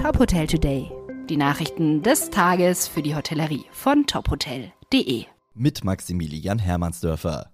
Top 0.00 0.18
Hotel 0.18 0.46
Today. 0.46 0.90
Die 1.28 1.36
Nachrichten 1.36 2.02
des 2.02 2.30
Tages 2.30 2.88
für 2.88 3.02
die 3.02 3.14
Hotellerie 3.14 3.66
von 3.70 4.06
tophotel.de. 4.06 5.26
Mit 5.52 5.84
Maximilian 5.84 6.58
Hermannsdörfer. 6.58 7.50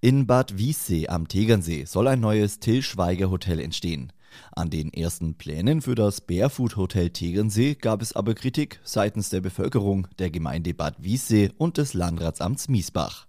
In 0.00 0.26
Bad 0.26 0.58
Wiessee 0.58 1.06
am 1.06 1.28
Tegernsee 1.28 1.84
soll 1.84 2.08
ein 2.08 2.18
neues 2.18 2.58
Till 2.58 2.82
Schweiger 2.82 3.30
Hotel 3.30 3.60
entstehen. 3.60 4.12
An 4.56 4.70
den 4.70 4.92
ersten 4.92 5.34
Plänen 5.34 5.80
für 5.80 5.94
das 5.94 6.20
Barefoot 6.20 6.76
Hotel 6.76 7.10
Tegernsee 7.10 7.76
gab 7.76 8.02
es 8.02 8.12
aber 8.12 8.34
Kritik 8.34 8.80
seitens 8.82 9.30
der 9.30 9.40
Bevölkerung, 9.40 10.08
der 10.18 10.30
Gemeinde 10.30 10.74
Bad 10.74 10.96
Wiessee 10.98 11.52
und 11.58 11.78
des 11.78 11.94
Landratsamts 11.94 12.68
Miesbach. 12.68 13.28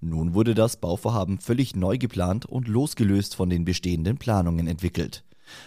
Nun 0.00 0.32
wurde 0.32 0.54
das 0.54 0.78
Bauvorhaben 0.78 1.38
völlig 1.38 1.76
neu 1.76 1.98
geplant 1.98 2.46
und 2.46 2.66
losgelöst 2.66 3.36
von 3.36 3.50
den 3.50 3.66
bestehenden 3.66 4.16
Planungen 4.16 4.68
entwickelt. 4.68 5.22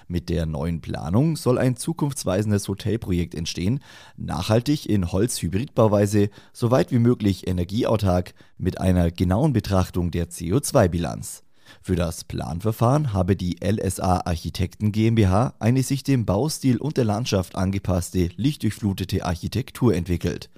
Mit 0.08 0.30
der 0.30 0.46
neuen 0.46 0.82
Planung 0.82 1.36
soll 1.36 1.58
ein 1.58 1.76
zukunftsweisendes 1.76 2.68
Hotelprojekt 2.68 3.36
entstehen, 3.36 3.80
nachhaltig 4.18 4.88
in 4.88 5.12
Holz-Hybridbauweise, 5.12 6.30
so 6.52 6.72
weit 6.72 6.92
wie 6.92 7.00
möglich 7.00 7.48
energieautark, 7.48 8.34
mit 8.58 8.80
einer 8.80 9.12
genauen 9.12 9.54
Betrachtung 9.54 10.12
der 10.12 10.30
CO2-Bilanz. 10.30 11.44
Für 11.82 11.96
das 11.96 12.24
Planverfahren 12.24 13.14
habe 13.14 13.36
die 13.36 13.58
LSA 13.64 14.22
Architekten 14.26 14.92
GmbH 14.92 15.54
eine 15.60 15.84
sich 15.84 16.04
dem 16.04 16.26
Baustil 16.26 16.78
und 16.78 16.98
der 16.98 17.06
Landschaft 17.06 17.56
angepasste, 17.56 18.30
lichtdurchflutete 18.36 19.26
Architektur 19.26 19.96
entwickelt. 19.96 20.50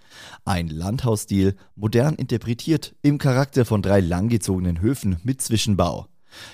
Ein 0.43 0.67
Landhausstil, 0.67 1.55
modern 1.75 2.15
interpretiert, 2.15 2.95
im 3.01 3.17
Charakter 3.17 3.65
von 3.65 3.81
drei 3.81 3.99
langgezogenen 3.99 4.81
Höfen 4.81 5.17
mit 5.23 5.41
Zwischenbau. 5.41 6.07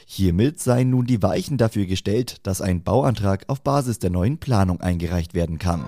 Hiermit 0.06 0.60
seien 0.60 0.90
nun 0.90 1.06
die 1.06 1.22
Weichen 1.22 1.58
dafür 1.58 1.86
gestellt, 1.86 2.38
dass 2.44 2.62
ein 2.62 2.84
Bauantrag 2.84 3.46
auf 3.48 3.62
Basis 3.62 4.00
der 4.00 4.10
neuen 4.10 4.38
Planung 4.38 4.82
eingereicht 4.82 5.34
werden 5.34 5.60
kann. 5.60 5.86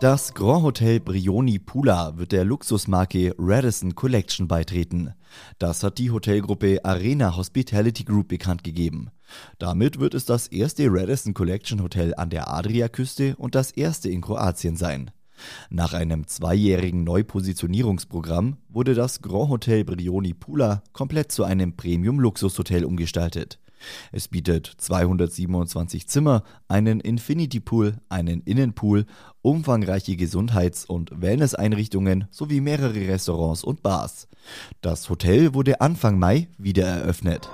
Das 0.00 0.32
Grand 0.32 0.62
Hotel 0.62 0.98
Brioni 0.98 1.58
Pula 1.58 2.16
wird 2.16 2.32
der 2.32 2.46
Luxusmarke 2.46 3.34
Radisson 3.38 3.94
Collection 3.94 4.48
beitreten. 4.48 5.12
Das 5.58 5.82
hat 5.82 5.98
die 5.98 6.10
Hotelgruppe 6.10 6.82
Arena 6.86 7.36
Hospitality 7.36 8.04
Group 8.04 8.28
bekannt 8.28 8.64
gegeben. 8.64 9.10
Damit 9.58 10.00
wird 10.00 10.14
es 10.14 10.24
das 10.24 10.46
erste 10.48 10.86
Radisson 10.88 11.34
Collection 11.34 11.82
Hotel 11.82 12.14
an 12.14 12.30
der 12.30 12.48
Adriaküste 12.48 13.36
und 13.36 13.54
das 13.54 13.72
erste 13.72 14.08
in 14.08 14.22
Kroatien 14.22 14.76
sein. 14.76 15.10
Nach 15.70 15.92
einem 15.92 16.26
zweijährigen 16.26 17.04
Neupositionierungsprogramm 17.04 18.56
wurde 18.68 18.94
das 18.94 19.22
Grand 19.22 19.50
Hotel 19.50 19.84
Brioni 19.84 20.34
Pula 20.34 20.82
komplett 20.92 21.32
zu 21.32 21.44
einem 21.44 21.76
Premium-Luxushotel 21.76 22.84
umgestaltet. 22.84 23.58
Es 24.12 24.28
bietet 24.28 24.70
227 24.78 26.06
Zimmer, 26.06 26.42
einen 26.68 27.00
Infinity 27.00 27.60
Pool, 27.60 27.94
einen 28.08 28.42
Innenpool, 28.42 29.06
umfangreiche 29.42 30.16
Gesundheits- 30.16 30.84
und 30.84 31.20
Wellnesseinrichtungen 31.20 32.26
sowie 32.30 32.60
mehrere 32.60 33.08
Restaurants 33.08 33.64
und 33.64 33.82
Bars. 33.82 34.28
Das 34.80 35.08
Hotel 35.08 35.54
wurde 35.54 35.80
Anfang 35.80 36.18
Mai 36.18 36.48
wieder 36.58 36.86
eröffnet. 36.86 37.48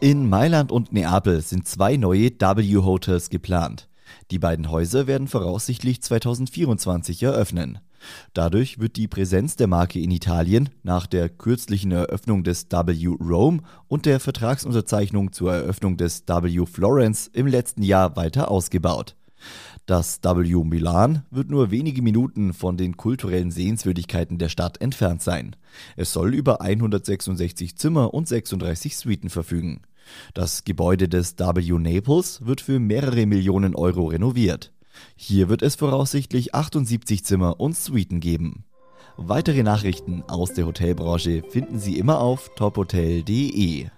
In 0.00 0.28
Mailand 0.28 0.72
und 0.72 0.92
Neapel 0.92 1.40
sind 1.40 1.66
zwei 1.66 1.96
neue 1.96 2.30
W-Hotels 2.30 3.30
geplant. 3.30 3.88
Die 4.30 4.38
beiden 4.38 4.70
Häuser 4.70 5.06
werden 5.06 5.28
voraussichtlich 5.28 6.02
2024 6.02 7.22
eröffnen. 7.22 7.78
Dadurch 8.34 8.78
wird 8.78 8.96
die 8.96 9.08
Präsenz 9.08 9.56
der 9.56 9.66
Marke 9.66 9.98
in 10.00 10.10
Italien 10.10 10.68
nach 10.82 11.06
der 11.06 11.28
kürzlichen 11.28 11.92
Eröffnung 11.92 12.44
des 12.44 12.66
W 12.70 13.06
Rome 13.20 13.62
und 13.88 14.06
der 14.06 14.20
Vertragsunterzeichnung 14.20 15.32
zur 15.32 15.54
Eröffnung 15.54 15.96
des 15.96 16.24
W 16.26 16.66
Florence 16.66 17.28
im 17.32 17.46
letzten 17.46 17.82
Jahr 17.82 18.16
weiter 18.16 18.50
ausgebaut. 18.50 19.16
Das 19.86 20.20
W 20.22 20.64
Milan 20.64 21.22
wird 21.30 21.48
nur 21.48 21.70
wenige 21.70 22.02
Minuten 22.02 22.52
von 22.52 22.76
den 22.76 22.96
kulturellen 22.96 23.52
Sehenswürdigkeiten 23.52 24.38
der 24.38 24.48
Stadt 24.48 24.80
entfernt 24.80 25.22
sein. 25.22 25.54
Es 25.96 26.12
soll 26.12 26.34
über 26.34 26.60
166 26.60 27.76
Zimmer 27.76 28.12
und 28.12 28.26
36 28.26 28.96
Suiten 28.96 29.30
verfügen. 29.30 29.82
Das 30.34 30.64
Gebäude 30.64 31.08
des 31.08 31.38
W 31.38 31.78
Naples 31.78 32.44
wird 32.44 32.60
für 32.60 32.78
mehrere 32.78 33.26
Millionen 33.26 33.74
Euro 33.74 34.06
renoviert. 34.06 34.72
Hier 35.16 35.48
wird 35.48 35.62
es 35.62 35.74
voraussichtlich 35.76 36.54
78 36.54 37.24
Zimmer 37.24 37.60
und 37.60 37.76
Suiten 37.76 38.20
geben. 38.20 38.64
Weitere 39.16 39.62
Nachrichten 39.62 40.22
aus 40.26 40.52
der 40.52 40.66
Hotelbranche 40.66 41.42
finden 41.48 41.78
Sie 41.78 41.98
immer 41.98 42.20
auf 42.20 42.50
tophotel.de. 42.54 43.88